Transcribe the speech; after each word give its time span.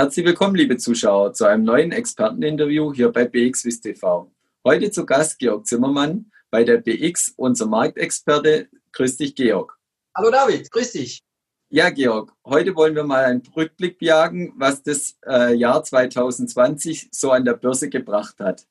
Herzlich 0.00 0.24
willkommen, 0.24 0.54
liebe 0.54 0.78
Zuschauer, 0.78 1.34
zu 1.34 1.44
einem 1.44 1.62
neuen 1.62 1.92
Experteninterview 1.92 2.94
hier 2.94 3.12
bei 3.12 3.26
BXWIS 3.26 3.82
TV. 3.82 4.32
Heute 4.64 4.90
zu 4.90 5.04
Gast 5.04 5.38
Georg 5.38 5.66
Zimmermann 5.66 6.32
bei 6.48 6.64
der 6.64 6.78
BX, 6.78 7.34
unser 7.36 7.66
Marktexperte. 7.66 8.70
Grüß 8.92 9.18
dich, 9.18 9.34
Georg. 9.34 9.78
Hallo 10.16 10.30
David, 10.30 10.70
grüß 10.70 10.92
dich. 10.92 11.22
Ja, 11.68 11.90
Georg, 11.90 12.32
heute 12.46 12.74
wollen 12.76 12.94
wir 12.94 13.04
mal 13.04 13.26
einen 13.26 13.42
Rückblick 13.54 14.00
jagen, 14.00 14.54
was 14.56 14.82
das 14.82 15.18
äh, 15.26 15.52
Jahr 15.52 15.84
2020 15.84 17.10
so 17.12 17.32
an 17.32 17.44
der 17.44 17.52
Börse 17.52 17.90
gebracht 17.90 18.40
hat. 18.40 18.66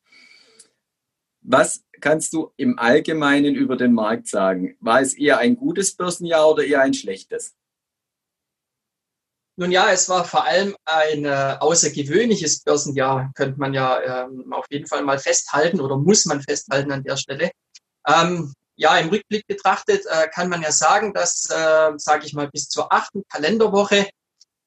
Was 1.41 1.83
kannst 2.01 2.33
du 2.33 2.53
im 2.57 2.79
Allgemeinen 2.79 3.53
über 3.53 3.77
den 3.77 3.93
Markt 3.93 4.27
sagen? 4.27 4.77
War 4.79 5.01
es 5.01 5.13
eher 5.13 5.37
ein 5.37 5.57
gutes 5.57 5.95
Börsenjahr 5.95 6.49
oder 6.49 6.63
eher 6.63 6.81
ein 6.81 6.95
schlechtes? 6.95 7.55
Nun 9.59 9.71
ja, 9.71 9.91
es 9.91 10.07
war 10.07 10.23
vor 10.23 10.45
allem 10.45 10.73
ein 10.85 11.25
äh, 11.25 11.57
außergewöhnliches 11.59 12.61
Börsenjahr, 12.61 13.29
könnte 13.35 13.59
man 13.59 13.73
ja 13.73 14.23
ähm, 14.23 14.53
auf 14.53 14.65
jeden 14.69 14.87
Fall 14.87 15.03
mal 15.03 15.19
festhalten 15.19 15.81
oder 15.81 15.97
muss 15.97 16.23
man 16.23 16.41
festhalten 16.41 16.93
an 16.93 17.03
der 17.03 17.17
Stelle. 17.17 17.51
Ähm, 18.07 18.53
ja, 18.77 18.97
im 18.97 19.09
Rückblick 19.09 19.45
betrachtet 19.47 20.05
äh, 20.05 20.29
kann 20.29 20.47
man 20.47 20.61
ja 20.61 20.71
sagen, 20.71 21.13
dass, 21.13 21.49
äh, 21.49 21.91
sage 21.97 22.25
ich 22.25 22.33
mal, 22.33 22.49
bis 22.49 22.69
zur 22.69 22.93
achten 22.93 23.23
Kalenderwoche, 23.27 24.07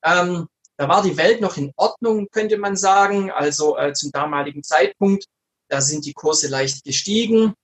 ähm, 0.05 0.47
da 0.77 0.89
war 0.89 1.03
die 1.03 1.17
Welt 1.17 1.41
noch 1.41 1.57
in 1.57 1.73
Ordnung, 1.77 2.29
könnte 2.31 2.59
man 2.59 2.77
sagen. 2.77 3.31
Also 3.31 3.79
äh, 3.79 3.95
zum 3.95 4.13
damaligen 4.13 4.63
Zeitpunkt, 4.63 5.25
da 5.69 5.81
sind 5.81 6.05
die 6.05 6.13
Kurse 6.13 6.49
leicht 6.49 6.85
gestiegen. 6.85 7.55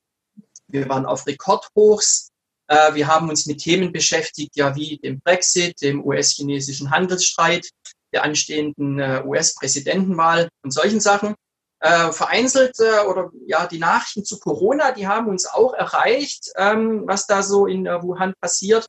Wir 0.66 0.88
waren 0.88 1.04
auf 1.04 1.26
Rekordhochs. 1.26 2.27
Äh, 2.68 2.94
wir 2.94 3.06
haben 3.06 3.28
uns 3.28 3.46
mit 3.46 3.60
Themen 3.60 3.92
beschäftigt, 3.92 4.56
ja 4.56 4.76
wie 4.76 4.98
dem 4.98 5.20
Brexit, 5.20 5.80
dem 5.82 6.04
US-chinesischen 6.04 6.90
Handelsstreit, 6.90 7.68
der 8.12 8.24
anstehenden 8.24 8.98
äh, 9.00 9.22
US-Präsidentenwahl 9.24 10.48
und 10.62 10.70
solchen 10.72 11.00
Sachen. 11.00 11.34
Äh, 11.80 12.10
vereinzelt 12.10 12.74
oder 13.08 13.30
ja 13.46 13.68
die 13.68 13.78
Nachrichten 13.78 14.24
zu 14.24 14.40
Corona, 14.40 14.90
die 14.90 15.06
haben 15.06 15.28
uns 15.28 15.46
auch 15.46 15.74
erreicht, 15.74 16.50
ähm, 16.56 17.04
was 17.06 17.26
da 17.26 17.42
so 17.42 17.66
in 17.66 17.84
Wuhan 17.84 18.34
passiert. 18.40 18.86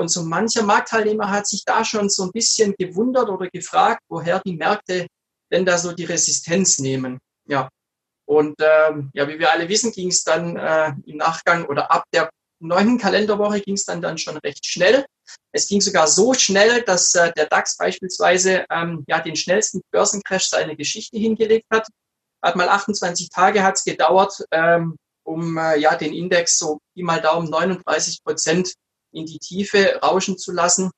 und 0.00 0.08
so 0.08 0.24
mancher 0.24 0.64
Marktteilnehmer 0.64 1.30
hat 1.30 1.46
sich 1.46 1.64
da 1.64 1.84
schon 1.84 2.10
so 2.10 2.24
ein 2.24 2.32
bisschen 2.32 2.74
gewundert 2.76 3.28
oder 3.28 3.48
gefragt, 3.48 4.00
woher 4.08 4.40
die 4.44 4.56
Märkte 4.56 5.06
denn 5.52 5.64
da 5.64 5.78
so 5.78 5.92
die 5.92 6.04
Resistenz 6.04 6.78
nehmen. 6.78 7.18
Ja. 7.46 7.68
Und 8.26 8.56
ähm, 8.60 9.10
ja, 9.14 9.28
wie 9.28 9.38
wir 9.38 9.52
alle 9.52 9.68
wissen, 9.68 9.92
ging 9.92 10.08
es 10.08 10.22
dann 10.24 10.56
äh, 10.56 10.92
im 11.06 11.16
Nachgang 11.16 11.66
oder 11.66 11.90
ab 11.90 12.04
der 12.12 12.30
neunten 12.60 12.98
Kalenderwoche 12.98 13.60
ging 13.60 13.74
es 13.74 13.84
dann, 13.84 14.00
dann 14.00 14.18
schon 14.18 14.36
recht 14.38 14.64
schnell. 14.66 15.04
Es 15.52 15.68
ging 15.68 15.80
sogar 15.80 16.06
so 16.06 16.34
schnell, 16.34 16.82
dass 16.82 17.14
äh, 17.14 17.32
der 17.32 17.46
DAX 17.46 17.76
beispielsweise 17.76 18.64
ähm, 18.70 19.04
ja 19.08 19.20
den 19.20 19.36
schnellsten 19.36 19.80
Börsencrash 19.90 20.48
seiner 20.48 20.76
Geschichte 20.76 21.18
hingelegt 21.18 21.66
hat. 21.72 21.86
Hat 22.42 22.56
mal 22.56 22.68
28 22.68 23.28
Tage 23.30 23.62
hat's 23.62 23.84
gedauert, 23.84 24.44
ähm, 24.50 24.96
um 25.24 25.58
äh, 25.58 25.78
ja 25.78 25.96
den 25.96 26.12
Index 26.12 26.58
so 26.58 26.80
wie 26.94 27.02
mal 27.02 27.20
Daumen 27.20 27.50
39 27.50 28.22
Prozent 28.24 28.74
in 29.12 29.26
die 29.26 29.38
Tiefe 29.38 29.98
rauschen 30.02 30.38
zu 30.38 30.52
lassen. 30.52 30.90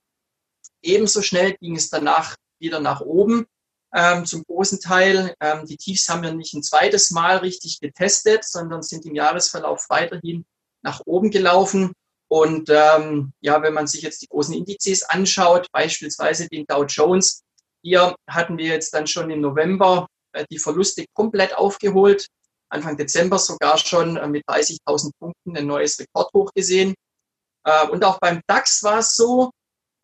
Ebenso 0.82 1.22
schnell 1.22 1.54
ging 1.54 1.76
es 1.76 1.88
danach 1.88 2.36
wieder 2.58 2.80
nach 2.80 3.00
oben. 3.00 3.46
Ähm, 3.94 4.24
zum 4.24 4.42
großen 4.44 4.80
Teil. 4.80 5.34
Ähm, 5.40 5.66
die 5.66 5.76
Tiefs 5.76 6.08
haben 6.08 6.22
wir 6.22 6.32
nicht 6.32 6.54
ein 6.54 6.62
zweites 6.62 7.10
Mal 7.10 7.38
richtig 7.38 7.78
getestet, 7.80 8.44
sondern 8.44 8.82
sind 8.82 9.04
im 9.04 9.14
Jahresverlauf 9.14 9.86
weiterhin 9.90 10.46
nach 10.82 11.00
oben 11.06 11.30
gelaufen. 11.30 11.92
Und 12.28 12.70
ähm, 12.70 13.32
ja, 13.40 13.60
wenn 13.62 13.74
man 13.74 13.86
sich 13.86 14.02
jetzt 14.02 14.22
die 14.22 14.28
großen 14.28 14.54
Indizes 14.54 15.02
anschaut, 15.02 15.66
beispielsweise 15.72 16.48
den 16.48 16.64
Dow 16.66 16.84
Jones, 16.84 17.42
hier 17.82 18.14
hatten 18.28 18.56
wir 18.58 18.68
jetzt 18.68 18.94
dann 18.94 19.06
schon 19.06 19.30
im 19.30 19.40
November 19.40 20.06
äh, 20.32 20.44
die 20.50 20.58
Verluste 20.58 21.04
komplett 21.14 21.56
aufgeholt. 21.56 22.26
Anfang 22.70 22.96
Dezember 22.96 23.38
sogar 23.38 23.76
schon 23.76 24.16
äh, 24.16 24.26
mit 24.28 24.46
30.000 24.46 25.10
Punkten 25.18 25.56
ein 25.56 25.66
neues 25.66 25.98
Rekordhoch 25.98 26.52
gesehen. 26.54 26.94
Äh, 27.64 27.88
und 27.88 28.04
auch 28.04 28.18
beim 28.18 28.40
DAX 28.46 28.82
war 28.82 29.00
es 29.00 29.14
so, 29.14 29.50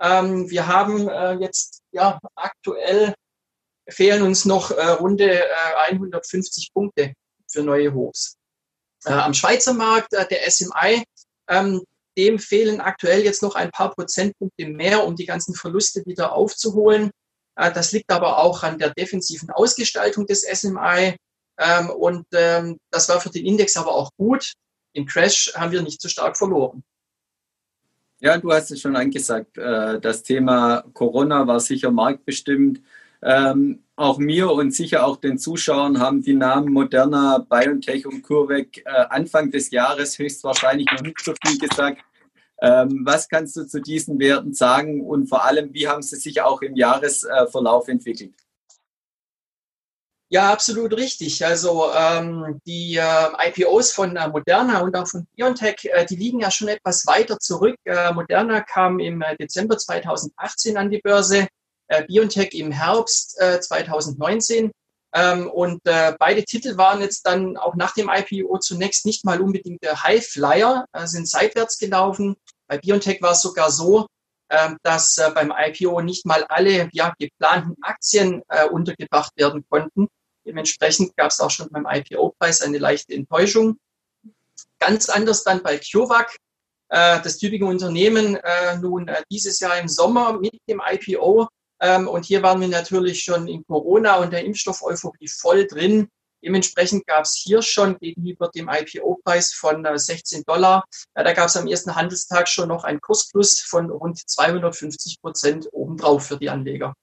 ähm, 0.00 0.48
wir 0.50 0.66
haben 0.66 1.08
äh, 1.08 1.34
jetzt 1.34 1.80
ja 1.92 2.18
aktuell 2.36 3.14
fehlen 3.88 4.22
uns 4.22 4.44
noch 4.44 4.70
äh, 4.70 4.86
runde 4.90 5.44
150 5.88 6.64
äh, 6.64 6.68
Punkte 6.72 7.14
für 7.50 7.62
neue 7.62 7.92
Hochs. 7.92 8.37
Äh, 9.08 9.12
am 9.14 9.34
Schweizer 9.34 9.72
Markt, 9.72 10.12
äh, 10.12 10.26
der 10.28 10.50
SMI, 10.50 11.04
ähm, 11.48 11.82
dem 12.16 12.38
fehlen 12.38 12.80
aktuell 12.80 13.24
jetzt 13.24 13.42
noch 13.42 13.54
ein 13.54 13.70
paar 13.70 13.94
Prozentpunkte 13.94 14.66
mehr, 14.66 15.04
um 15.06 15.16
die 15.16 15.26
ganzen 15.26 15.54
Verluste 15.54 16.04
wieder 16.04 16.32
aufzuholen. 16.32 17.10
Äh, 17.56 17.72
das 17.72 17.92
liegt 17.92 18.10
aber 18.10 18.38
auch 18.38 18.62
an 18.62 18.78
der 18.78 18.90
defensiven 18.90 19.50
Ausgestaltung 19.50 20.26
des 20.26 20.42
SMI. 20.42 21.16
Ähm, 21.58 21.90
und 21.90 22.26
ähm, 22.34 22.78
das 22.90 23.08
war 23.08 23.20
für 23.20 23.30
den 23.30 23.46
Index 23.46 23.76
aber 23.76 23.92
auch 23.92 24.10
gut. 24.16 24.52
Im 24.92 25.06
Crash 25.06 25.52
haben 25.54 25.72
wir 25.72 25.82
nicht 25.82 26.00
so 26.00 26.08
stark 26.08 26.36
verloren. 26.36 26.82
Ja, 28.20 28.36
du 28.36 28.52
hast 28.52 28.70
es 28.72 28.80
schon 28.80 28.96
angesagt. 28.96 29.56
Das 29.56 30.24
Thema 30.24 30.82
Corona 30.92 31.46
war 31.46 31.60
sicher 31.60 31.92
marktbestimmt. 31.92 32.80
Ähm, 33.22 33.84
auch 33.96 34.18
mir 34.18 34.50
und 34.52 34.72
sicher 34.72 35.04
auch 35.04 35.16
den 35.16 35.38
Zuschauern 35.38 35.98
haben 35.98 36.22
die 36.22 36.34
Namen 36.34 36.72
Moderna, 36.72 37.38
BioNTech 37.38 38.06
und 38.06 38.22
CureVac 38.22 38.78
äh, 38.78 38.82
Anfang 39.10 39.50
des 39.50 39.70
Jahres 39.70 40.18
höchstwahrscheinlich 40.18 40.86
noch 40.92 41.02
nicht 41.02 41.20
so 41.20 41.34
viel 41.44 41.58
gesagt. 41.58 42.00
Ähm, 42.60 43.02
was 43.04 43.28
kannst 43.28 43.56
du 43.56 43.64
zu 43.66 43.80
diesen 43.80 44.18
Werten 44.18 44.52
sagen 44.52 45.04
und 45.04 45.28
vor 45.28 45.44
allem, 45.44 45.72
wie 45.74 45.88
haben 45.88 46.02
sie 46.02 46.16
sich 46.16 46.42
auch 46.42 46.62
im 46.62 46.76
Jahresverlauf 46.76 47.88
entwickelt? 47.88 48.34
Ja, 50.30 50.52
absolut 50.52 50.92
richtig. 50.94 51.44
Also 51.44 51.90
ähm, 51.96 52.60
die 52.66 52.96
äh, 52.96 53.48
IPOs 53.48 53.92
von 53.92 54.14
äh, 54.16 54.28
Moderna 54.28 54.80
und 54.80 54.94
auch 54.94 55.06
von 55.06 55.26
BioNTech, 55.34 55.88
äh, 55.90 56.04
die 56.04 56.16
liegen 56.16 56.40
ja 56.40 56.50
schon 56.50 56.68
etwas 56.68 57.06
weiter 57.06 57.38
zurück. 57.38 57.76
Äh, 57.84 58.12
Moderna 58.12 58.60
kam 58.60 58.98
im 58.98 59.22
äh, 59.22 59.36
Dezember 59.38 59.78
2018 59.78 60.76
an 60.76 60.90
die 60.90 61.00
Börse 61.02 61.48
äh, 61.88 62.04
BioNTech 62.04 62.54
im 62.54 62.70
Herbst 62.70 63.40
äh, 63.40 63.60
2019. 63.60 64.70
Ähm, 65.14 65.50
und 65.50 65.80
äh, 65.86 66.14
beide 66.18 66.44
Titel 66.44 66.76
waren 66.76 67.00
jetzt 67.00 67.26
dann 67.26 67.56
auch 67.56 67.74
nach 67.74 67.94
dem 67.94 68.10
IPO 68.10 68.58
zunächst 68.58 69.06
nicht 69.06 69.24
mal 69.24 69.40
unbedingt 69.40 69.82
der 69.82 70.02
Highflyer, 70.02 70.84
äh, 70.92 71.06
sind 71.06 71.28
seitwärts 71.28 71.78
gelaufen. 71.78 72.36
Bei 72.66 72.78
BioNTech 72.78 73.22
war 73.22 73.32
es 73.32 73.40
sogar 73.40 73.70
so, 73.70 74.06
äh, 74.48 74.70
dass 74.82 75.16
äh, 75.18 75.30
beim 75.34 75.52
IPO 75.56 76.02
nicht 76.02 76.26
mal 76.26 76.44
alle 76.44 76.90
ja, 76.92 77.14
geplanten 77.18 77.76
Aktien 77.82 78.42
äh, 78.48 78.66
untergebracht 78.66 79.32
werden 79.36 79.64
konnten. 79.68 80.08
Dementsprechend 80.46 81.16
gab 81.16 81.30
es 81.30 81.40
auch 81.40 81.50
schon 81.50 81.68
beim 81.70 81.86
IPO-Preis 81.86 82.62
eine 82.62 82.78
leichte 82.78 83.14
Enttäuschung. 83.14 83.78
Ganz 84.78 85.08
anders 85.08 85.42
dann 85.42 85.62
bei 85.62 85.78
CureVac. 85.78 86.36
Äh, 86.90 87.20
das 87.22 87.38
typische 87.38 87.64
Unternehmen 87.64 88.36
äh, 88.36 88.76
nun 88.76 89.08
äh, 89.08 89.22
dieses 89.30 89.60
Jahr 89.60 89.78
im 89.78 89.88
Sommer 89.88 90.38
mit 90.38 90.58
dem 90.68 90.80
IPO 90.86 91.48
und 91.80 92.24
hier 92.24 92.42
waren 92.42 92.60
wir 92.60 92.68
natürlich 92.68 93.22
schon 93.22 93.46
in 93.46 93.64
Corona 93.66 94.16
und 94.16 94.32
der 94.32 94.44
Impfstoff-Euphorie 94.44 95.28
voll 95.28 95.66
drin. 95.66 96.08
Dementsprechend 96.42 97.06
gab 97.06 97.24
es 97.24 97.34
hier 97.34 97.62
schon 97.62 97.98
gegenüber 97.98 98.48
dem 98.48 98.68
IPO-Preis 98.68 99.54
von 99.54 99.84
16 99.92 100.40
äh, 100.40 100.44
Dollar, 100.44 100.84
da 101.14 101.32
gab 101.32 101.46
es 101.46 101.56
am 101.56 101.66
ersten 101.66 101.96
Handelstag 101.96 102.48
schon 102.48 102.68
noch 102.68 102.84
einen 102.84 103.00
Kursplus 103.00 103.60
von 103.60 103.90
rund 103.90 104.18
250 104.18 105.20
Prozent 105.20 105.68
obendrauf 105.72 106.26
für 106.26 106.36
die 106.36 106.48
Anleger. 106.48 106.94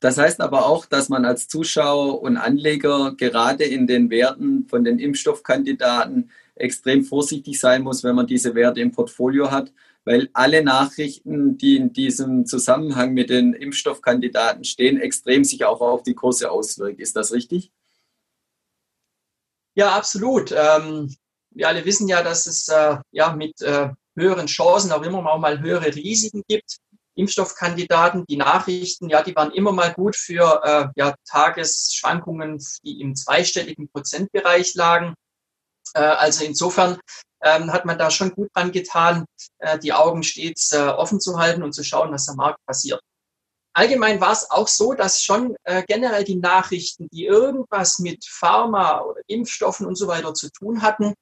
Das 0.00 0.16
heißt 0.16 0.40
aber 0.40 0.66
auch, 0.66 0.86
dass 0.86 1.08
man 1.08 1.24
als 1.24 1.48
Zuschauer 1.48 2.22
und 2.22 2.36
Anleger 2.36 3.14
gerade 3.16 3.64
in 3.64 3.86
den 3.86 4.10
Werten 4.10 4.68
von 4.68 4.84
den 4.84 4.98
Impfstoffkandidaten 4.98 6.30
extrem 6.60 7.04
vorsichtig 7.04 7.58
sein 7.58 7.82
muss, 7.82 8.04
wenn 8.04 8.14
man 8.14 8.26
diese 8.26 8.54
Werte 8.54 8.80
im 8.80 8.92
Portfolio 8.92 9.50
hat, 9.50 9.72
weil 10.04 10.30
alle 10.32 10.62
Nachrichten, 10.62 11.58
die 11.58 11.76
in 11.76 11.92
diesem 11.92 12.46
Zusammenhang 12.46 13.12
mit 13.12 13.30
den 13.30 13.52
Impfstoffkandidaten 13.52 14.64
stehen, 14.64 15.00
extrem 15.00 15.44
sich 15.44 15.64
auch 15.64 15.80
auf 15.80 16.02
die 16.02 16.14
Kurse 16.14 16.50
auswirken. 16.50 17.00
Ist 17.00 17.16
das 17.16 17.32
richtig? 17.32 17.70
Ja, 19.74 19.94
absolut. 19.96 20.52
Ähm, 20.52 21.14
wir 21.50 21.68
alle 21.68 21.84
wissen 21.84 22.08
ja, 22.08 22.22
dass 22.22 22.46
es 22.46 22.68
äh, 22.68 22.96
ja 23.12 23.32
mit 23.32 23.60
äh, 23.62 23.90
höheren 24.16 24.46
Chancen 24.46 24.92
auch 24.92 25.02
immer 25.02 25.22
mal 25.38 25.60
höhere 25.60 25.94
Risiken 25.94 26.42
gibt. 26.48 26.78
Impfstoffkandidaten, 27.14 28.24
die 28.26 28.36
Nachrichten, 28.36 29.08
ja, 29.08 29.22
die 29.22 29.34
waren 29.34 29.50
immer 29.50 29.72
mal 29.72 29.92
gut 29.92 30.14
für 30.14 30.62
äh, 30.64 30.88
ja, 30.96 31.14
Tagesschwankungen, 31.28 32.64
die 32.84 33.00
im 33.00 33.16
zweistelligen 33.16 33.88
Prozentbereich 33.88 34.74
lagen. 34.74 35.14
Äh, 35.94 36.00
also 36.00 36.44
insofern 36.44 36.98
ähm, 37.42 37.72
hat 37.72 37.84
man 37.84 37.98
da 37.98 38.10
schon 38.10 38.32
gut 38.32 38.48
dran 38.54 38.72
getan, 38.72 39.24
äh, 39.58 39.78
die 39.78 39.92
Augen 39.92 40.22
stets 40.22 40.72
äh, 40.72 40.78
offen 40.78 41.20
zu 41.20 41.38
halten 41.38 41.62
und 41.62 41.72
zu 41.72 41.84
schauen, 41.84 42.12
was 42.12 42.28
am 42.28 42.36
Markt 42.36 42.58
passiert. 42.66 43.00
Allgemein 43.74 44.20
war 44.20 44.32
es 44.32 44.50
auch 44.50 44.66
so, 44.66 44.94
dass 44.94 45.22
schon 45.22 45.54
generell 45.86 46.24
die 46.24 46.34
Nachrichten, 46.34 47.06
die 47.12 47.26
irgendwas 47.26 48.00
mit 48.00 48.24
Pharma 48.24 49.02
oder 49.02 49.20
Impfstoffen 49.28 49.86
und 49.86 49.94
so 49.94 50.08
weiter 50.08 50.34
zu 50.34 50.50
tun 50.50 50.82
hatten, 50.82 51.14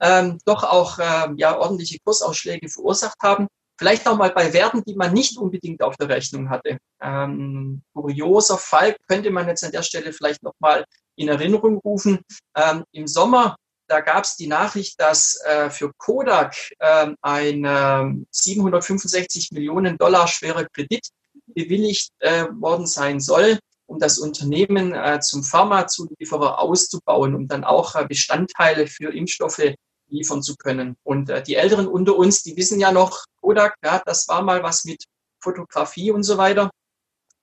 ähm, 0.00 0.38
doch 0.44 0.64
auch 0.64 0.98
äh, 0.98 1.28
ja, 1.36 1.58
ordentliche 1.58 1.98
Kursausschläge 2.04 2.68
verursacht 2.68 3.16
haben. 3.22 3.48
Vielleicht 3.78 4.06
auch 4.06 4.16
mal 4.16 4.30
bei 4.30 4.52
Werten, 4.52 4.84
die 4.84 4.94
man 4.94 5.12
nicht 5.12 5.36
unbedingt 5.36 5.82
auf 5.82 5.96
der 5.96 6.08
Rechnung 6.08 6.48
hatte. 6.48 6.78
Ähm, 7.00 7.82
kurioser 7.92 8.58
Fall 8.58 8.94
könnte 9.08 9.30
man 9.30 9.48
jetzt 9.48 9.64
an 9.64 9.72
der 9.72 9.82
Stelle 9.82 10.12
vielleicht 10.12 10.42
nochmal 10.42 10.84
in 11.16 11.28
Erinnerung 11.28 11.78
rufen. 11.78 12.20
Ähm, 12.56 12.84
Im 12.92 13.08
Sommer, 13.08 13.56
da 13.86 14.00
gab 14.00 14.24
es 14.24 14.36
die 14.36 14.46
Nachricht, 14.46 15.00
dass 15.00 15.40
äh, 15.44 15.70
für 15.70 15.92
Kodak 15.96 16.54
äh, 16.78 17.08
ein 17.20 17.64
äh, 17.64 18.24
765 18.30 19.52
Millionen 19.52 19.98
Dollar 19.98 20.26
schwerer 20.28 20.64
Kredit 20.72 21.08
bewilligt 21.46 22.10
äh, 22.20 22.46
worden 22.52 22.86
sein 22.86 23.20
soll, 23.20 23.58
um 23.86 23.98
das 23.98 24.18
Unternehmen 24.18 24.94
äh, 24.94 25.20
zum 25.20 25.42
Pharmazulieferer 25.42 26.58
auszubauen, 26.58 27.34
um 27.34 27.48
dann 27.48 27.64
auch 27.64 27.94
äh, 27.94 28.06
Bestandteile 28.06 28.86
für 28.86 29.12
Impfstoffe 29.12 29.74
liefern 30.08 30.42
zu 30.42 30.56
können. 30.56 30.96
Und 31.02 31.30
äh, 31.30 31.42
die 31.42 31.56
Älteren 31.56 31.86
unter 31.86 32.16
uns, 32.16 32.42
die 32.42 32.56
wissen 32.56 32.80
ja 32.80 32.92
noch, 32.92 33.24
Kodak, 33.40 33.76
ja, 33.84 34.02
das 34.04 34.26
war 34.28 34.42
mal 34.42 34.62
was 34.62 34.84
mit 34.84 35.04
Fotografie 35.42 36.10
und 36.10 36.22
so 36.22 36.38
weiter. 36.38 36.70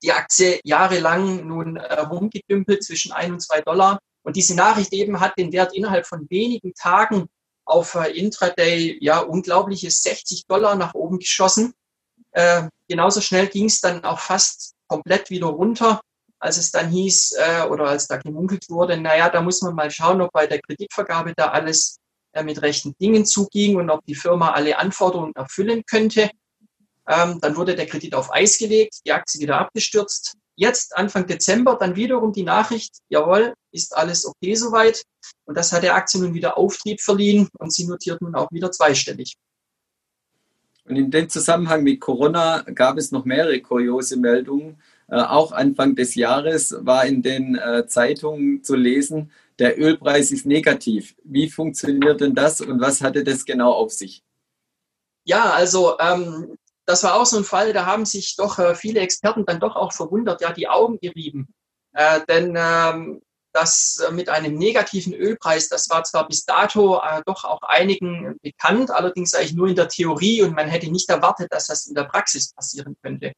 Die 0.03 0.11
Aktie 0.11 0.59
jahrelang 0.63 1.45
nun 1.45 1.77
rumgedümpelt 1.77 2.83
zwischen 2.83 3.11
ein 3.11 3.33
und 3.33 3.39
zwei 3.39 3.61
Dollar. 3.61 3.99
Und 4.23 4.35
diese 4.35 4.55
Nachricht 4.55 4.93
eben 4.93 5.19
hat 5.19 5.37
den 5.37 5.51
Wert 5.51 5.75
innerhalb 5.75 6.05
von 6.05 6.27
wenigen 6.29 6.73
Tagen 6.73 7.27
auf 7.65 7.95
äh, 7.95 8.11
Intraday 8.11 8.97
ja 9.01 9.19
unglaubliche 9.19 9.89
60 9.89 10.45
Dollar 10.47 10.75
nach 10.75 10.93
oben 10.93 11.19
geschossen. 11.19 11.73
Äh, 12.31 12.63
genauso 12.87 13.21
schnell 13.21 13.47
ging 13.47 13.65
es 13.65 13.81
dann 13.81 14.03
auch 14.03 14.19
fast 14.19 14.73
komplett 14.87 15.29
wieder 15.29 15.47
runter, 15.47 16.01
als 16.39 16.57
es 16.57 16.71
dann 16.71 16.89
hieß 16.89 17.33
äh, 17.37 17.63
oder 17.69 17.85
als 17.85 18.07
da 18.07 18.17
gemunkelt 18.17 18.69
wurde, 18.69 18.97
naja, 18.97 19.29
da 19.29 19.41
muss 19.41 19.61
man 19.61 19.75
mal 19.75 19.91
schauen, 19.91 20.21
ob 20.21 20.31
bei 20.31 20.47
der 20.47 20.59
Kreditvergabe 20.59 21.33
da 21.35 21.51
alles 21.51 21.99
äh, 22.33 22.43
mit 22.43 22.61
rechten 22.61 22.95
Dingen 22.99 23.25
zuging 23.25 23.75
und 23.75 23.89
ob 23.89 24.05
die 24.05 24.15
Firma 24.15 24.51
alle 24.51 24.77
Anforderungen 24.77 25.35
erfüllen 25.35 25.83
könnte. 25.85 26.29
Ähm, 27.07 27.39
dann 27.41 27.55
wurde 27.55 27.75
der 27.75 27.87
Kredit 27.87 28.15
auf 28.15 28.33
Eis 28.33 28.57
gelegt, 28.57 29.01
die 29.05 29.11
Aktie 29.11 29.41
wieder 29.41 29.59
abgestürzt. 29.59 30.35
Jetzt 30.61 30.95
Anfang 30.95 31.25
Dezember 31.25 31.75
dann 31.75 31.95
wiederum 31.95 32.33
die 32.33 32.43
Nachricht, 32.43 32.97
jawohl, 33.09 33.55
ist 33.71 33.97
alles 33.97 34.27
okay 34.27 34.53
soweit. 34.53 35.01
Und 35.45 35.57
das 35.57 35.71
hat 35.71 35.81
der 35.81 35.95
Aktie 35.95 36.21
nun 36.21 36.35
wieder 36.35 36.55
Auftrieb 36.55 37.01
verliehen 37.01 37.49
und 37.57 37.73
sie 37.73 37.87
notiert 37.87 38.21
nun 38.21 38.35
auch 38.35 38.51
wieder 38.51 38.71
zweistellig. 38.71 39.37
Und 40.85 40.97
in 40.97 41.09
dem 41.09 41.29
Zusammenhang 41.29 41.81
mit 41.81 41.99
Corona 41.99 42.61
gab 42.75 42.99
es 42.99 43.11
noch 43.11 43.25
mehrere 43.25 43.59
kuriose 43.59 44.17
Meldungen. 44.17 44.79
Äh, 45.07 45.15
auch 45.15 45.51
Anfang 45.51 45.95
des 45.95 46.13
Jahres 46.13 46.75
war 46.77 47.07
in 47.07 47.23
den 47.23 47.55
äh, 47.55 47.87
Zeitungen 47.87 48.63
zu 48.63 48.75
lesen, 48.75 49.31
der 49.57 49.79
Ölpreis 49.79 50.29
ist 50.29 50.45
negativ. 50.45 51.15
Wie 51.23 51.49
funktioniert 51.49 52.21
denn 52.21 52.35
das 52.35 52.61
und 52.61 52.79
was 52.79 53.01
hatte 53.01 53.23
das 53.23 53.45
genau 53.45 53.71
auf 53.71 53.93
sich? 53.93 54.21
Ja, 55.23 55.53
also 55.53 55.97
ähm, 55.97 56.55
das 56.91 57.03
war 57.03 57.15
auch 57.15 57.25
so 57.25 57.37
ein 57.37 57.45
Fall, 57.45 57.73
da 57.73 57.85
haben 57.85 58.05
sich 58.05 58.35
doch 58.35 58.59
äh, 58.59 58.75
viele 58.75 58.99
Experten 58.99 59.45
dann 59.45 59.59
doch 59.59 59.75
auch 59.75 59.93
verwundert, 59.93 60.41
ja, 60.41 60.51
die 60.51 60.67
Augen 60.67 60.99
gerieben. 60.99 61.47
Äh, 61.93 62.21
denn 62.27 62.53
ähm, 62.57 63.21
das 63.53 64.03
äh, 64.05 64.11
mit 64.11 64.27
einem 64.27 64.55
negativen 64.55 65.13
Ölpreis, 65.13 65.69
das 65.69 65.89
war 65.89 66.03
zwar 66.03 66.27
bis 66.27 66.43
dato 66.43 66.99
äh, 66.99 67.21
doch 67.25 67.45
auch 67.45 67.61
einigen 67.61 68.37
bekannt, 68.41 68.91
allerdings 68.91 69.33
eigentlich 69.33 69.53
nur 69.53 69.67
in 69.67 69.75
der 69.75 69.87
Theorie 69.87 70.41
und 70.41 70.53
man 70.53 70.67
hätte 70.67 70.91
nicht 70.91 71.09
erwartet, 71.09 71.47
dass 71.51 71.67
das 71.67 71.87
in 71.87 71.95
der 71.95 72.03
Praxis 72.03 72.53
passieren 72.53 72.95
könnte. 73.01 73.31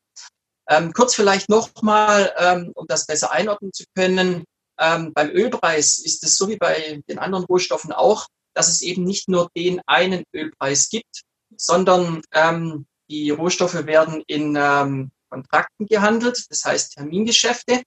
Ähm, 0.68 0.92
kurz 0.94 1.14
vielleicht 1.14 1.50
nochmal, 1.50 2.34
ähm, 2.38 2.72
um 2.74 2.88
das 2.88 3.06
besser 3.06 3.32
einordnen 3.32 3.72
zu 3.72 3.84
können. 3.96 4.46
Ähm, 4.80 5.14
beim 5.14 5.30
Ölpreis 5.30 6.00
ist 6.00 6.24
es 6.24 6.38
so 6.38 6.48
wie 6.48 6.58
bei 6.58 7.02
den 7.08 7.20
anderen 7.20 7.46
Rohstoffen 7.46 7.92
auch, 7.92 8.28
dass 8.56 8.68
es 8.68 8.82
eben 8.82 9.04
nicht 9.04 9.30
nur 9.30 9.50
den 9.56 9.82
einen 9.86 10.24
Ölpreis 10.34 10.90
gibt, 10.90 11.22
sondern 11.56 12.22
ähm, 12.32 12.88
die 13.14 13.30
Rohstoffe 13.30 13.86
werden 13.86 14.24
in 14.26 14.58
ähm, 14.60 15.12
Kontrakten 15.30 15.86
gehandelt, 15.86 16.46
das 16.50 16.66
heißt 16.66 16.94
Termingeschäfte, 16.94 17.84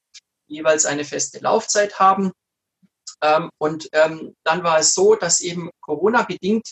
die 0.49 0.55
jeweils 0.55 0.87
eine 0.87 1.05
feste 1.05 1.40
Laufzeit 1.40 1.99
haben. 1.99 2.31
Ähm, 3.23 3.50
und 3.58 3.88
ähm, 3.93 4.37
dann 4.44 4.62
war 4.62 4.78
es 4.78 4.94
so, 4.94 5.17
dass 5.17 5.40
eben 5.40 5.70
Corona-bedingt 5.81 6.70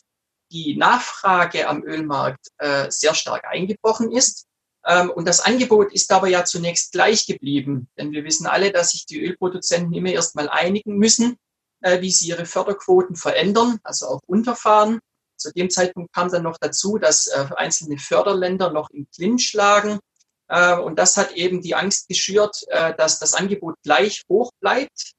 die 0.53 0.77
Nachfrage 0.77 1.69
am 1.69 1.83
Ölmarkt 1.83 2.49
äh, 2.59 2.91
sehr 2.91 3.15
stark 3.15 3.45
eingebrochen 3.45 4.13
ist 4.13 4.47
ähm, 4.87 5.11
und 5.11 5.27
das 5.27 5.41
Angebot 5.41 5.93
ist 5.93 6.13
aber 6.13 6.29
ja 6.29 6.45
zunächst 6.45 6.93
gleich 6.93 7.27
geblieben, 7.27 7.89
denn 7.99 8.13
wir 8.13 8.25
wissen 8.25 8.47
alle, 8.47 8.71
dass 8.71 8.91
sich 8.91 9.07
die 9.07 9.25
Ölproduzenten 9.25 9.95
immer 9.95 10.11
erst 10.11 10.37
mal 10.37 10.49
einigen 10.49 10.97
müssen, 10.99 11.37
äh, 11.81 12.01
wie 12.03 12.11
sie 12.11 12.29
ihre 12.29 12.47
Förderquoten 12.47 13.17
verändern, 13.17 13.79
also 13.83 14.07
auch 14.07 14.21
runterfahren. 14.29 15.01
Zu 15.37 15.53
dem 15.53 15.71
Zeitpunkt 15.71 16.13
kam 16.13 16.31
dann 16.31 16.43
noch 16.43 16.59
dazu, 16.59 16.99
dass 16.99 17.27
äh, 17.27 17.47
einzelne 17.57 17.99
Förderländer 17.99 18.73
noch 18.73 18.91
im 18.91 19.07
Clinch 19.15 19.53
lagen. 19.53 19.99
Äh, 20.49 20.77
und 20.77 20.99
das 20.99 21.17
hat 21.17 21.33
eben 21.33 21.61
die 21.63 21.75
Angst 21.75 22.09
geschürt, 22.09 22.65
dass 22.99 23.19
das 23.19 23.35
Angebot 23.35 23.77
gleich 23.83 24.23
hoch 24.29 24.51
bleibt 24.61 25.13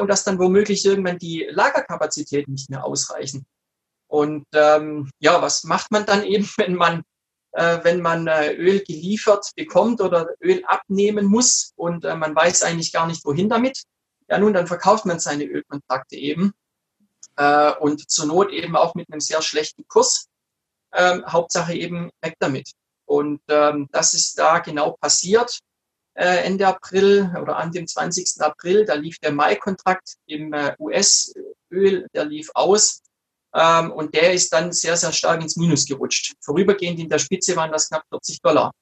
und 0.00 0.08
dass 0.08 0.24
dann 0.24 0.38
womöglich 0.38 0.84
irgendwann 0.86 1.18
die 1.18 1.46
Lagerkapazitäten 1.50 2.54
nicht 2.54 2.70
mehr 2.70 2.84
ausreichen. 2.84 3.44
Und 4.06 4.46
ähm, 4.54 5.10
ja, 5.18 5.42
was 5.42 5.64
macht 5.64 5.90
man 5.90 6.06
dann 6.06 6.24
eben, 6.24 6.48
wenn 6.56 6.74
man 6.74 7.02
äh, 7.54 7.84
wenn 7.84 8.00
man 8.00 8.26
äh, 8.26 8.52
Öl 8.52 8.82
geliefert 8.84 9.52
bekommt 9.54 10.00
oder 10.00 10.28
Öl 10.42 10.64
abnehmen 10.66 11.26
muss 11.26 11.72
und 11.76 12.04
äh, 12.04 12.16
man 12.16 12.34
weiß 12.34 12.64
eigentlich 12.64 12.92
gar 12.92 13.06
nicht, 13.06 13.24
wohin 13.24 13.48
damit. 13.48 13.84
Ja, 14.28 14.38
nun, 14.38 14.52
dann 14.52 14.66
verkauft 14.66 15.06
man 15.06 15.20
seine 15.20 15.44
Ölkontrakte 15.44 16.16
eben 16.16 16.52
äh, 17.36 17.72
und 17.72 18.10
zur 18.10 18.26
Not 18.26 18.50
eben 18.50 18.76
auch 18.76 18.94
mit 18.94 19.10
einem 19.10 19.20
sehr 19.20 19.42
schlechten 19.42 19.86
Kurs. 19.88 20.26
Ähm, 20.92 21.24
Hauptsache 21.26 21.74
eben 21.74 22.10
weg 22.22 22.36
damit. 22.38 22.70
Und 23.06 23.40
ähm, 23.48 23.88
das 23.90 24.14
ist 24.14 24.38
da 24.38 24.60
genau 24.60 24.92
passiert. 24.92 25.58
Äh, 26.16 26.44
Ende 26.44 26.66
April 26.66 27.32
oder 27.40 27.56
an 27.56 27.72
dem 27.72 27.86
20. 27.86 28.40
April, 28.40 28.84
da 28.84 28.94
lief 28.94 29.18
der 29.18 29.32
Mai-Kontrakt 29.32 30.14
im 30.26 30.52
äh, 30.52 30.74
US-Öl, 30.78 32.06
der 32.14 32.24
lief 32.24 32.50
aus. 32.54 33.02
Ähm, 33.52 33.90
und 33.92 34.14
der 34.14 34.32
ist 34.32 34.52
dann 34.52 34.72
sehr, 34.72 34.96
sehr 34.96 35.12
stark 35.12 35.42
ins 35.42 35.56
Minus 35.56 35.86
gerutscht. 35.86 36.34
Vorübergehend 36.40 37.00
in 37.00 37.08
der 37.08 37.18
Spitze 37.18 37.56
waren 37.56 37.72
das 37.72 37.88
knapp 37.88 38.04
40 38.10 38.40
Dollar, 38.40 38.72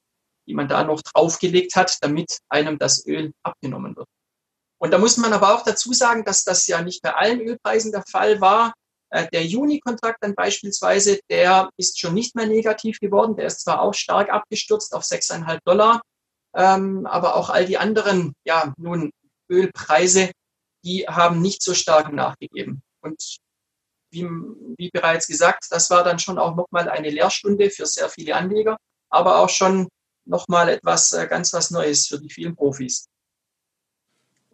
die 0.46 0.54
man 0.54 0.68
da 0.68 0.84
noch 0.84 1.00
draufgelegt 1.00 1.74
hat, 1.74 1.96
damit 2.02 2.38
einem 2.48 2.78
das 2.78 3.06
Öl 3.06 3.32
abgenommen 3.42 3.96
wird. 3.96 4.08
Und 4.82 4.90
da 4.90 4.98
muss 4.98 5.16
man 5.16 5.32
aber 5.32 5.54
auch 5.54 5.62
dazu 5.62 5.92
sagen, 5.92 6.24
dass 6.24 6.42
das 6.42 6.66
ja 6.66 6.82
nicht 6.82 7.02
bei 7.02 7.14
allen 7.14 7.40
Ölpreisen 7.40 7.92
der 7.92 8.02
Fall 8.02 8.40
war. 8.40 8.74
Äh, 9.10 9.28
der 9.32 9.46
Juni-Kontrakt 9.46 10.18
dann 10.22 10.34
beispielsweise, 10.34 11.20
der 11.30 11.70
ist 11.76 12.00
schon 12.00 12.14
nicht 12.14 12.34
mehr 12.34 12.46
negativ 12.46 12.98
geworden. 12.98 13.36
Der 13.36 13.46
ist 13.46 13.60
zwar 13.60 13.80
auch 13.80 13.94
stark 13.94 14.30
abgestürzt 14.30 14.92
auf 14.92 15.04
6,5 15.04 15.60
Dollar, 15.64 16.02
ähm, 16.56 17.06
aber 17.06 17.36
auch 17.36 17.48
all 17.48 17.64
die 17.64 17.78
anderen, 17.78 18.34
ja, 18.44 18.74
nun 18.76 19.12
Ölpreise, 19.48 20.32
die 20.84 21.06
haben 21.06 21.40
nicht 21.40 21.62
so 21.62 21.74
stark 21.74 22.12
nachgegeben. 22.12 22.82
Und 23.02 23.36
wie, 24.10 24.24
wie 24.78 24.90
bereits 24.92 25.28
gesagt, 25.28 25.66
das 25.70 25.90
war 25.90 26.02
dann 26.02 26.18
schon 26.18 26.40
auch 26.40 26.56
nochmal 26.56 26.88
eine 26.88 27.10
Lehrstunde 27.10 27.70
für 27.70 27.86
sehr 27.86 28.08
viele 28.08 28.34
Anleger, 28.34 28.76
aber 29.10 29.38
auch 29.38 29.48
schon 29.48 29.86
nochmal 30.26 30.70
etwas 30.70 31.12
äh, 31.12 31.28
ganz 31.28 31.52
was 31.52 31.70
Neues 31.70 32.08
für 32.08 32.18
die 32.18 32.30
vielen 32.30 32.56
Profis. 32.56 33.06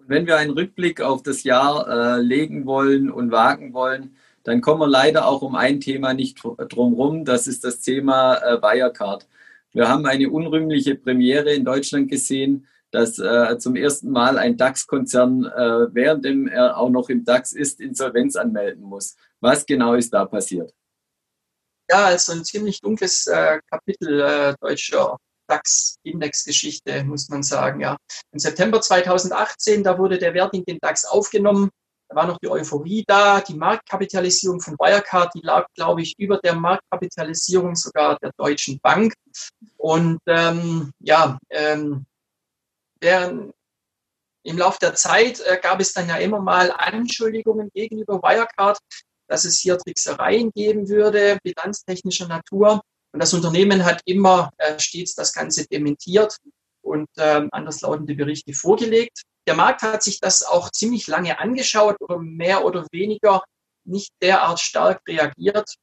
Wenn 0.08 0.26
wir 0.26 0.36
einen 0.36 0.52
Rückblick 0.52 1.00
auf 1.00 1.22
das 1.22 1.44
Jahr 1.44 2.16
äh, 2.16 2.20
legen 2.20 2.66
wollen 2.66 3.10
und 3.10 3.30
wagen 3.30 3.72
wollen, 3.74 4.16
dann 4.42 4.60
kommen 4.60 4.80
wir 4.80 4.88
leider 4.88 5.26
auch 5.28 5.42
um 5.42 5.54
ein 5.54 5.80
Thema 5.80 6.14
nicht 6.14 6.42
drumherum. 6.42 7.24
Das 7.24 7.46
ist 7.46 7.64
das 7.64 7.80
Thema 7.80 8.36
äh, 8.36 8.60
Wirecard. 8.60 9.28
Wir 9.72 9.88
haben 9.88 10.06
eine 10.06 10.30
unrühmliche 10.30 10.94
Premiere 10.94 11.52
in 11.52 11.64
Deutschland 11.64 12.10
gesehen 12.10 12.66
dass 12.90 13.18
äh, 13.18 13.58
zum 13.58 13.76
ersten 13.76 14.10
Mal 14.10 14.38
ein 14.38 14.56
DAX-Konzern, 14.56 15.44
äh, 15.44 15.94
währenddem 15.94 16.48
er 16.48 16.78
auch 16.78 16.90
noch 16.90 17.08
im 17.08 17.24
DAX 17.24 17.52
ist, 17.52 17.80
Insolvenz 17.80 18.36
anmelden 18.36 18.82
muss. 18.82 19.16
Was 19.40 19.66
genau 19.66 19.94
ist 19.94 20.12
da 20.12 20.24
passiert? 20.24 20.72
Ja, 21.90 22.06
also 22.06 22.32
ein 22.32 22.44
ziemlich 22.44 22.80
dunkles 22.80 23.26
äh, 23.26 23.60
Kapitel 23.70 24.20
äh, 24.20 24.54
deutscher 24.60 25.18
DAX-Index-Geschichte, 25.48 27.04
muss 27.04 27.28
man 27.28 27.42
sagen. 27.42 27.80
Ja. 27.80 27.96
Im 28.32 28.38
September 28.38 28.80
2018, 28.80 29.82
da 29.82 29.98
wurde 29.98 30.18
der 30.18 30.34
Wert 30.34 30.54
in 30.54 30.64
den 30.64 30.78
DAX 30.80 31.04
aufgenommen. 31.04 31.70
Da 32.08 32.16
war 32.16 32.26
noch 32.26 32.38
die 32.38 32.48
Euphorie 32.48 33.04
da. 33.06 33.40
Die 33.40 33.54
Marktkapitalisierung 33.54 34.60
von 34.60 34.74
Wirecard, 34.74 35.34
die 35.34 35.42
lag, 35.42 35.66
glaube 35.74 36.02
ich, 36.02 36.14
über 36.18 36.38
der 36.38 36.54
Marktkapitalisierung 36.54 37.76
sogar 37.76 38.18
der 38.18 38.32
Deutschen 38.36 38.78
Bank. 38.80 39.12
Und 39.76 40.20
ähm, 40.26 40.90
ja, 41.00 41.38
ähm, 41.50 42.06
der, 43.02 43.52
im 44.42 44.58
Laufe 44.58 44.78
der 44.80 44.94
Zeit 44.94 45.40
äh, 45.40 45.58
gab 45.60 45.80
es 45.80 45.92
dann 45.92 46.08
ja 46.08 46.16
immer 46.16 46.40
mal 46.40 46.72
Anschuldigungen 46.72 47.70
gegenüber 47.74 48.22
Wirecard, 48.22 48.78
dass 49.28 49.44
es 49.44 49.58
hier 49.58 49.76
Tricksereien 49.76 50.50
geben 50.52 50.88
würde, 50.88 51.38
bilanztechnischer 51.42 52.26
Natur. 52.26 52.80
Und 53.12 53.20
das 53.22 53.32
Unternehmen 53.32 53.84
hat 53.84 54.02
immer 54.04 54.50
äh, 54.58 54.78
stets 54.78 55.14
das 55.14 55.32
Ganze 55.32 55.66
dementiert 55.66 56.36
und 56.82 57.08
äh, 57.16 57.46
anderslautende 57.50 58.14
Berichte 58.14 58.52
vorgelegt. 58.52 59.22
Der 59.46 59.54
Markt 59.54 59.82
hat 59.82 60.02
sich 60.02 60.20
das 60.20 60.42
auch 60.42 60.70
ziemlich 60.70 61.06
lange 61.06 61.38
angeschaut 61.38 61.96
oder 62.00 62.18
mehr 62.18 62.64
oder 62.64 62.86
weniger 62.92 63.42
nicht 63.84 64.12
derart 64.20 64.60
stark 64.60 65.00
reagiert. 65.08 65.74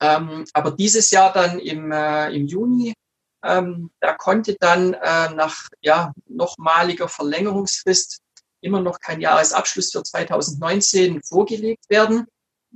Ähm, 0.00 0.44
aber 0.52 0.72
dieses 0.72 1.10
Jahr 1.10 1.32
dann 1.32 1.60
im, 1.60 1.92
äh, 1.92 2.30
im 2.34 2.46
Juni, 2.46 2.94
ähm, 3.44 3.90
da 4.00 4.14
konnte 4.14 4.56
dann 4.58 4.94
äh, 4.94 5.30
nach 5.34 5.68
ja, 5.80 6.12
nochmaliger 6.26 7.08
Verlängerungsfrist 7.08 8.20
immer 8.60 8.80
noch 8.80 9.00
kein 9.00 9.20
Jahresabschluss 9.20 9.90
für 9.90 10.02
2019 10.02 11.22
vorgelegt 11.22 11.88
werden. 11.88 12.26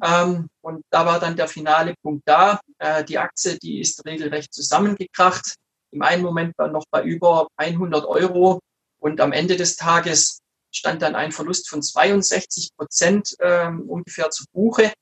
Ähm, 0.02 0.48
und 0.60 0.84
da 0.90 1.06
war 1.06 1.20
dann 1.20 1.36
der 1.36 1.48
finale 1.48 1.94
Punkt 2.02 2.22
da. 2.26 2.60
Äh, 2.78 3.04
die 3.04 3.18
Aktie, 3.18 3.58
die 3.58 3.80
ist 3.80 4.04
regelrecht 4.04 4.52
zusammengekracht. 4.52 5.56
Im 5.92 6.02
einen 6.02 6.22
Moment 6.22 6.56
war 6.58 6.68
noch 6.68 6.84
bei 6.90 7.02
über 7.02 7.48
100 7.56 8.04
Euro 8.04 8.60
und 8.98 9.20
am 9.20 9.32
Ende 9.32 9.56
des 9.56 9.76
Tages 9.76 10.40
stand 10.70 11.02
dann 11.02 11.14
ein 11.14 11.32
Verlust 11.32 11.68
von 11.68 11.82
62 11.82 12.70
Prozent 12.76 13.34
äh, 13.38 13.68
ungefähr 13.68 14.30
zu 14.30 14.44
Buche. 14.52 14.92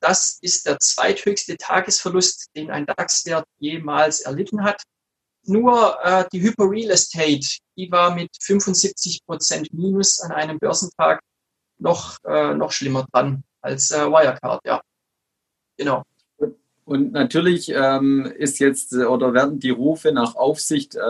Das 0.00 0.38
ist 0.40 0.66
der 0.66 0.78
zweithöchste 0.78 1.56
Tagesverlust, 1.56 2.48
den 2.56 2.70
ein 2.70 2.86
DAX-Wert 2.86 3.46
jemals 3.58 4.20
erlitten 4.20 4.64
hat. 4.64 4.82
Nur 5.44 5.98
äh, 6.02 6.24
die 6.32 6.42
Hyper 6.42 6.68
Real 6.68 6.90
Estate, 6.90 7.58
die 7.76 7.90
war 7.90 8.14
mit 8.14 8.30
75 8.40 9.24
Prozent 9.24 9.72
Minus 9.72 10.20
an 10.20 10.32
einem 10.32 10.58
Börsentag 10.58 11.20
noch, 11.78 12.18
äh, 12.24 12.54
noch 12.54 12.72
schlimmer 12.72 13.06
dran 13.12 13.44
als 13.66 13.90
äh, 13.90 14.06
Wirecard, 14.06 14.60
ja. 14.64 14.80
Genau. 15.76 16.02
Und 16.84 17.12
natürlich 17.12 17.68
ähm, 17.68 18.32
ist 18.38 18.60
jetzt 18.60 18.94
oder 18.94 19.34
werden 19.34 19.58
die 19.58 19.70
Rufe 19.70 20.12
nach 20.12 20.36
Aufsicht 20.36 20.94
äh, 20.94 21.00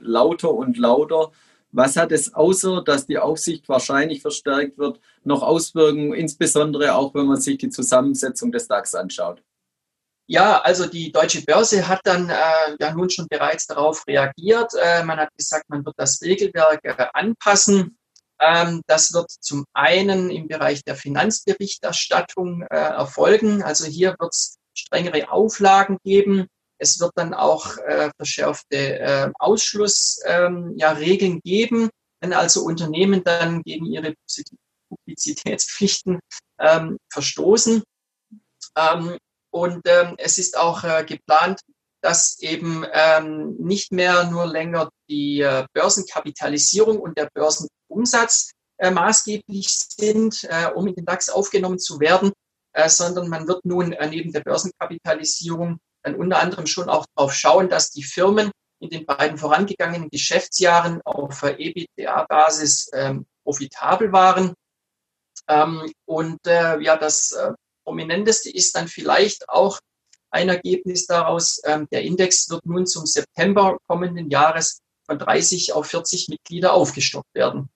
lauter 0.00 0.52
und 0.52 0.78
lauter. 0.78 1.30
Was 1.72 1.96
hat 1.96 2.10
es 2.10 2.32
außer, 2.32 2.82
dass 2.82 3.06
die 3.06 3.18
Aufsicht 3.18 3.68
wahrscheinlich 3.68 4.22
verstärkt 4.22 4.78
wird, 4.78 4.98
noch 5.24 5.42
Auswirkungen, 5.42 6.14
insbesondere 6.14 6.94
auch 6.94 7.14
wenn 7.14 7.26
man 7.26 7.38
sich 7.38 7.58
die 7.58 7.68
Zusammensetzung 7.68 8.50
des 8.50 8.66
DAX 8.66 8.94
anschaut? 8.94 9.42
Ja, 10.28 10.58
also 10.62 10.86
die 10.86 11.12
deutsche 11.12 11.44
Börse 11.44 11.86
hat 11.86 12.00
dann 12.04 12.30
äh, 12.30 12.76
ja 12.80 12.92
nun 12.94 13.10
schon 13.10 13.28
bereits 13.28 13.66
darauf 13.66 14.06
reagiert. 14.08 14.72
Äh, 14.80 15.04
man 15.04 15.18
hat 15.18 15.28
gesagt, 15.36 15.68
man 15.68 15.84
wird 15.84 15.94
das 15.98 16.20
Regelwerk 16.22 16.80
äh, 16.82 17.06
anpassen. 17.12 17.95
Ähm, 18.40 18.82
das 18.86 19.12
wird 19.12 19.30
zum 19.30 19.64
einen 19.72 20.30
im 20.30 20.48
Bereich 20.48 20.84
der 20.84 20.96
Finanzberichterstattung 20.96 22.62
äh, 22.62 22.76
erfolgen. 22.76 23.62
Also 23.62 23.86
hier 23.86 24.14
wird 24.18 24.32
es 24.32 24.56
strengere 24.74 25.30
Auflagen 25.30 25.98
geben. 26.04 26.46
Es 26.78 27.00
wird 27.00 27.12
dann 27.14 27.32
auch 27.32 27.78
äh, 27.78 28.10
verschärfte 28.16 28.98
äh, 28.98 29.30
Ausschlussregeln 29.38 30.70
ähm, 30.70 30.74
ja, 30.76 30.94
geben, 31.42 31.88
wenn 32.20 32.32
also 32.34 32.62
Unternehmen 32.62 33.24
dann 33.24 33.62
gegen 33.62 33.86
ihre 33.86 34.14
Publizitätspflichten 34.90 36.20
ähm, 36.60 36.98
verstoßen. 37.10 37.82
Ähm, 38.76 39.16
und 39.50 39.80
ähm, 39.86 40.16
es 40.18 40.36
ist 40.36 40.58
auch 40.58 40.84
äh, 40.84 41.04
geplant, 41.04 41.60
dass 42.02 42.38
eben 42.40 42.84
ähm, 42.92 43.56
nicht 43.58 43.92
mehr 43.92 44.24
nur 44.24 44.46
länger 44.46 44.90
die 45.08 45.40
äh, 45.40 45.66
Börsenkapitalisierung 45.72 47.00
und 47.00 47.18
der 47.18 47.28
Börsenumsatz 47.34 48.52
äh, 48.78 48.90
maßgeblich 48.90 49.68
sind, 49.68 50.44
äh, 50.44 50.70
um 50.74 50.86
in 50.86 50.94
den 50.94 51.04
DAX 51.04 51.28
aufgenommen 51.28 51.78
zu 51.78 52.00
werden, 52.00 52.32
äh, 52.72 52.88
sondern 52.88 53.28
man 53.28 53.48
wird 53.48 53.64
nun 53.64 53.92
äh, 53.92 54.08
neben 54.08 54.32
der 54.32 54.40
Börsenkapitalisierung 54.40 55.78
dann 56.02 56.14
unter 56.14 56.40
anderem 56.40 56.66
schon 56.66 56.88
auch 56.88 57.06
darauf 57.14 57.34
schauen, 57.34 57.68
dass 57.68 57.90
die 57.90 58.04
Firmen 58.04 58.50
in 58.80 58.90
den 58.90 59.06
beiden 59.06 59.38
vorangegangenen 59.38 60.10
Geschäftsjahren 60.10 61.00
auf 61.04 61.42
äh, 61.42 61.56
EBITDA-Basis 61.58 62.90
ähm, 62.92 63.26
profitabel 63.44 64.12
waren. 64.12 64.54
Ähm, 65.48 65.90
und 66.04 66.46
äh, 66.46 66.78
ja, 66.80 66.96
das 66.96 67.32
äh, 67.32 67.52
prominenteste 67.84 68.50
ist 68.50 68.76
dann 68.76 68.88
vielleicht 68.88 69.48
auch 69.48 69.78
ein 70.36 70.48
Ergebnis 70.48 71.06
daraus. 71.06 71.60
Ähm, 71.64 71.88
der 71.90 72.02
Index 72.02 72.48
wird 72.50 72.64
nun 72.66 72.86
zum 72.86 73.06
September 73.06 73.78
kommenden 73.86 74.30
Jahres 74.30 74.80
von 75.06 75.18
30 75.18 75.72
auf 75.72 75.86
40 75.86 76.28
Mitglieder 76.28 76.74
aufgestockt 76.74 77.34
werden. 77.34 77.68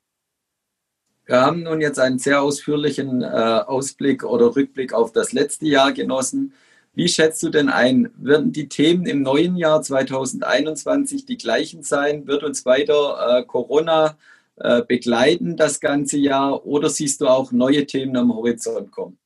Wir 1.25 1.41
haben 1.41 1.63
nun 1.63 1.81
jetzt 1.81 1.99
einen 1.99 2.19
sehr 2.19 2.43
ausführlichen 2.43 3.23
äh, 3.23 3.27
Ausblick 3.27 4.25
oder 4.25 4.55
Rückblick 4.57 4.93
auf 4.93 5.13
das 5.13 5.33
letzte 5.33 5.67
Jahr 5.67 5.93
genossen. 5.93 6.53
Wie 6.93 7.09
schätzt 7.09 7.43
du 7.45 7.51
denn 7.51 7.69
ein? 7.69 8.11
Werden 8.17 8.51
die 8.51 8.69
Themen 8.69 9.07
im 9.07 9.23
neuen 9.23 9.57
Jahr 9.57 9.81
2021 9.81 11.25
die 11.25 11.37
gleichen 11.37 11.85
sein? 11.85 12.27
Wird 12.27 12.43
uns 12.43 12.67
weiter 12.67 13.39
äh, 13.39 13.45
Corona 13.45 14.19
äh, 14.57 14.83
begleiten 14.83 15.57
das 15.57 15.79
ganze 15.79 16.19
Jahr 16.19 16.67
oder 16.67 16.91
siehst 16.91 17.21
du 17.21 17.29
auch 17.29 17.53
neue 17.53 17.87
Themen 17.87 18.17
am 18.17 18.35
Horizont 18.35 18.91
kommen? 18.91 19.20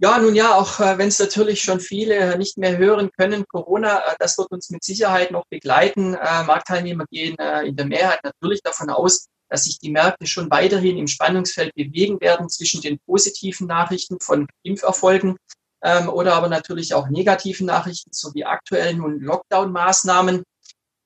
Ja, 0.00 0.16
nun 0.18 0.36
ja, 0.36 0.54
auch 0.54 0.78
äh, 0.78 0.96
wenn 0.96 1.08
es 1.08 1.18
natürlich 1.18 1.60
schon 1.60 1.80
viele 1.80 2.38
nicht 2.38 2.56
mehr 2.56 2.78
hören 2.78 3.10
können, 3.16 3.44
Corona, 3.48 3.98
äh, 3.98 4.14
das 4.20 4.38
wird 4.38 4.52
uns 4.52 4.70
mit 4.70 4.84
Sicherheit 4.84 5.32
noch 5.32 5.44
begleiten. 5.50 6.14
Äh, 6.14 6.44
Marktteilnehmer 6.44 7.04
gehen 7.10 7.36
in 7.64 7.74
der 7.74 7.86
Mehrheit 7.86 8.20
natürlich 8.22 8.62
davon 8.62 8.90
aus, 8.90 9.26
dass 9.48 9.64
sich 9.64 9.80
die 9.80 9.90
Märkte 9.90 10.26
schon 10.28 10.50
weiterhin 10.50 10.98
im 10.98 11.08
Spannungsfeld 11.08 11.74
bewegen 11.74 12.20
werden 12.20 12.48
zwischen 12.48 12.80
den 12.80 13.00
positiven 13.00 13.66
Nachrichten 13.66 14.20
von 14.20 14.46
Impferfolgen 14.62 15.36
ähm, 15.82 16.08
oder 16.08 16.34
aber 16.34 16.48
natürlich 16.48 16.94
auch 16.94 17.08
negativen 17.08 17.66
Nachrichten 17.66 18.12
sowie 18.12 18.44
aktuellen 18.44 19.00
und 19.00 19.20
Lockdown-Maßnahmen. 19.20 20.44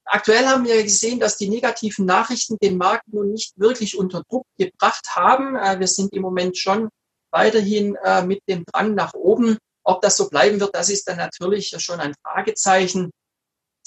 Aktuell 0.05 0.47
haben 0.47 0.65
wir 0.65 0.83
gesehen, 0.83 1.21
dass 1.21 1.39
die 1.39 1.49
negativen 1.49 2.05
Nachrichten 2.05 2.59
den 2.63 2.77
Markt 2.77 3.05
nun 3.13 3.33
nicht 3.33 3.59
wirklich 3.59 3.97
unter 3.97 4.23
Druck 4.29 4.47
gebracht 4.59 5.07
haben. 5.11 5.57
Äh, 5.57 5.81
wir 5.81 5.89
sind 5.89 6.13
im 6.13 6.23
Moment 6.23 6.59
schon 6.59 6.91
weiterhin 7.33 7.97
äh, 7.97 8.23
mit 8.25 8.41
dem 8.49 8.65
Drang 8.65 8.95
nach 8.95 9.15
oben. 9.15 9.59
Ob 9.85 10.01
das 10.01 10.17
so 10.17 10.29
bleiben 10.29 10.61
wird, 10.61 10.75
das 10.75 10.91
ist 10.91 11.09
dann 11.09 11.17
natürlich 11.17 11.75
schon 11.79 11.99
ein 11.99 12.15
Fragezeichen. 12.23 13.11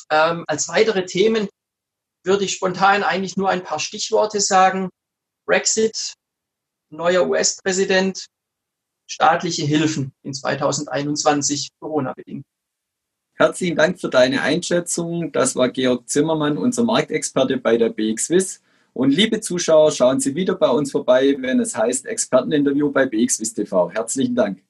Ähm, 0.09 0.43
als 0.47 0.67
weitere 0.67 1.05
Themen 1.05 1.47
würde 2.25 2.45
ich 2.45 2.53
spontan 2.53 3.03
eigentlich 3.03 3.37
nur 3.37 3.49
ein 3.49 3.63
paar 3.63 3.79
Stichworte 3.79 4.41
sagen. 4.41 4.89
Brexit, 5.47 6.15
neuer 6.89 7.27
US-Präsident, 7.27 8.25
staatliche 9.07 9.63
Hilfen 9.63 10.11
in 10.23 10.33
2021 10.33 11.69
Corona-bedingt. 11.79 12.45
Herzlichen 13.37 13.75
Dank 13.75 13.99
für 13.99 14.09
deine 14.09 14.41
Einschätzung. 14.41 15.31
Das 15.31 15.55
war 15.55 15.69
Georg 15.69 16.09
Zimmermann, 16.09 16.57
unser 16.57 16.83
Marktexperte 16.83 17.57
bei 17.57 17.77
der 17.77 17.89
BXWIS. 17.89 18.61
Und 18.95 19.09
liebe 19.09 19.41
Zuschauer, 19.41 19.91
schauen 19.91 20.21
Sie 20.21 20.35
wieder 20.35 20.55
bei 20.55 20.69
uns 20.69 20.89
vorbei, 20.89 21.35
wenn 21.39 21.59
es 21.59 21.75
heißt 21.75 22.05
Experteninterview 22.05 22.93
bei 22.93 23.05
BXWIS 23.05 23.53
TV. 23.53 23.91
Herzlichen 23.91 24.35
Dank. 24.35 24.64